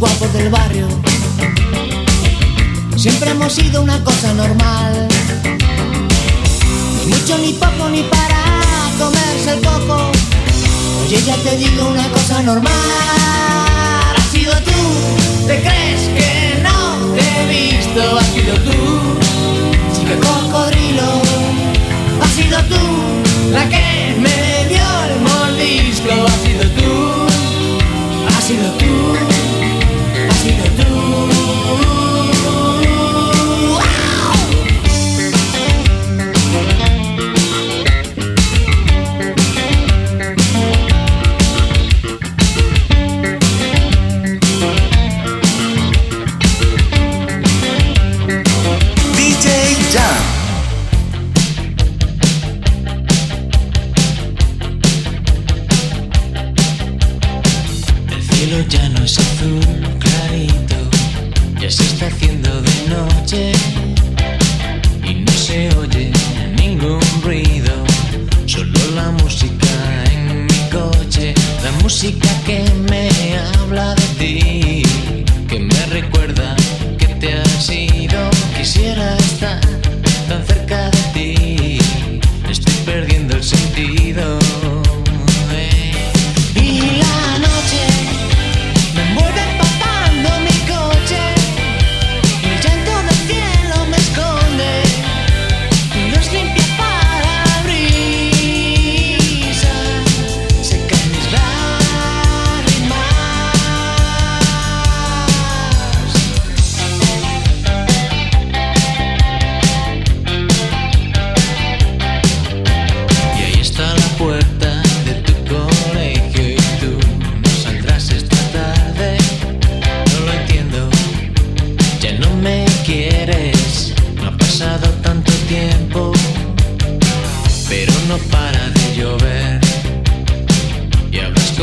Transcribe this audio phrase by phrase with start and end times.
[0.00, 0.88] guapos del barrio.
[2.96, 5.08] Siempre hemos sido una cosa normal.
[7.04, 8.42] Ni mucho, ni poco, ni para
[8.98, 10.10] comerse el coco.
[11.04, 13.69] Oye, ya te digo una cosa normal.
[61.70, 63.52] se está haciendo de noche.
[65.04, 66.10] Y no se oye
[66.56, 67.72] ningún ruido,
[68.46, 69.68] solo la música
[70.12, 71.32] en mi coche,
[71.62, 73.08] la música que me
[73.38, 74.82] habla de ti,
[75.48, 76.56] que me recuerda
[76.98, 78.18] que te has ido,
[78.56, 79.60] quisiera estar
[80.28, 81.78] tan cerca de ti,
[82.48, 84.49] estoy perdiendo el sentido.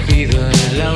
[0.00, 0.94] recogido en la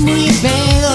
[0.00, 0.85] mesmo e bem.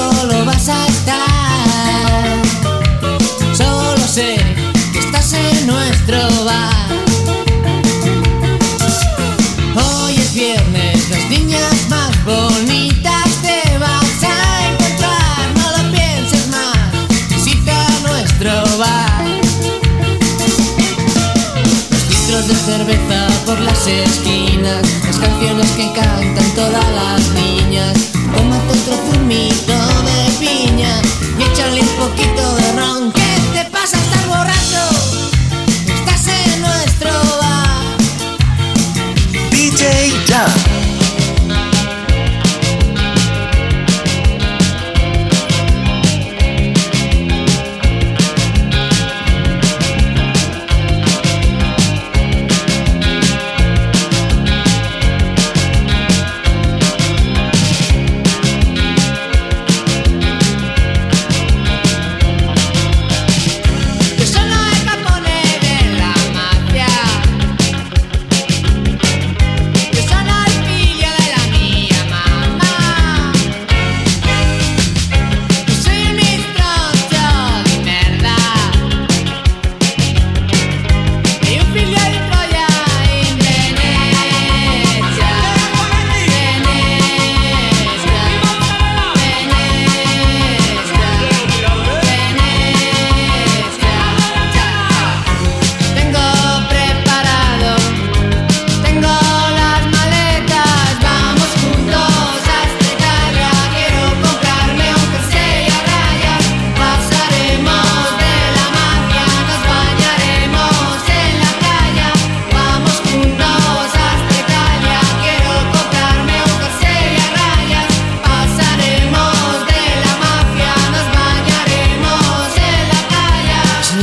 [31.61, 33.20] échale un poquito de ron.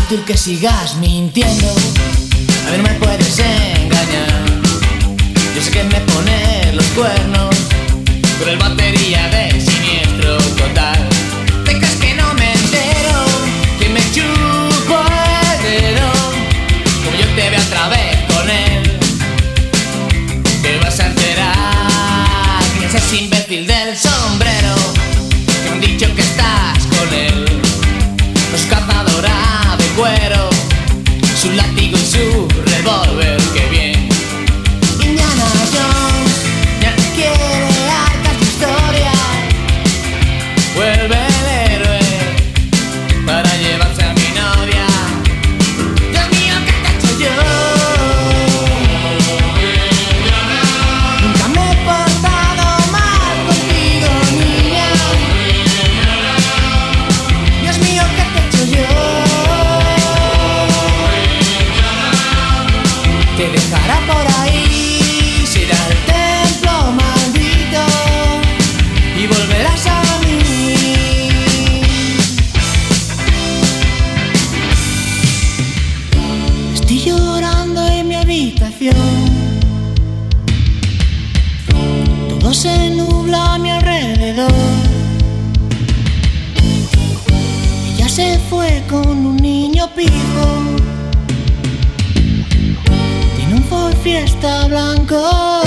[0.08, 1.68] fácil que sigas mintiendo.
[2.66, 4.42] A mí no me puedes engañar.
[5.54, 7.54] Yo sé que me pones los cuernos
[8.38, 10.96] pero el batería de siniestro total.
[11.66, 13.18] ¿Te que no me entero?
[13.78, 14.98] Que me chupo
[15.52, 16.10] el dedo.
[17.04, 18.98] Como yo te veo otra vez con él,
[20.62, 22.62] te vas a enterar.
[22.78, 23.27] Que es así
[94.08, 95.62] fiesta blanco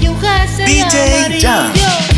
[0.00, 0.16] y un
[0.64, 2.13] DJ amarillo.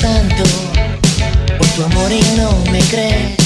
[0.00, 0.44] tanto
[1.58, 3.36] por tu amor y no me crees.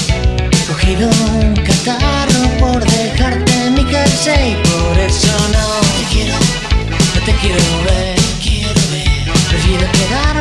[0.51, 6.35] He Cogido un catarro por dejarte en mi casa y por eso no te quiero,
[7.15, 8.15] no te quiero ver.
[8.41, 10.34] Quiero ver, prefiero quedar.